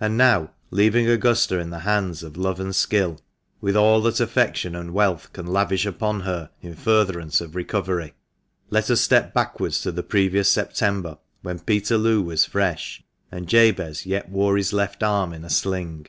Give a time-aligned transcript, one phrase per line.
[0.00, 3.20] And now, leaving Augusta in the hands of love and skill,
[3.60, 8.14] with all that affection and wealth can lavish upon her in furtherance of recovery,
[8.70, 14.28] let us step backwards to the previous September, when Peterloo was fresh, and Jabez yet
[14.28, 16.06] wore his left arm in a sling.